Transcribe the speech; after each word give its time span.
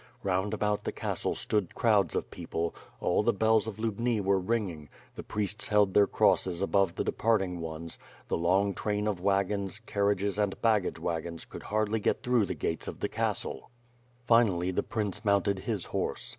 Round 0.23 0.51
about 0.51 0.83
the 0.83 0.91
castle 0.91 1.35
stood 1.35 1.75
crowds 1.75 2.15
of 2.15 2.31
people, 2.31 2.73
all 2.99 3.21
the 3.21 3.31
bells 3.31 3.67
of 3.67 3.77
Lubni 3.77 4.19
were 4.19 4.39
ringing, 4.39 4.89
the 5.13 5.21
priests 5.21 5.67
held 5.67 5.93
their 5.93 6.07
crosses 6.07 6.59
above 6.59 6.95
the 6.95 7.03
departing 7.03 7.59
ones, 7.59 7.99
the 8.27 8.35
long 8.35 8.73
train 8.73 9.05
of 9.05 9.21
wagons, 9.21 9.79
carriages, 9.85 10.39
and 10.39 10.59
baggage 10.59 10.97
wagons 10.99 11.45
could 11.45 11.61
hardly 11.69 11.99
get 11.99 12.23
through 12.23 12.47
the 12.47 12.55
gates 12.55 12.87
of 12.87 12.99
the 12.99 13.09
castle. 13.09 13.69
Finally, 14.25 14.71
the 14.71 14.81
prince 14.81 15.23
mounted 15.23 15.59
his 15.59 15.85
horse. 15.85 16.29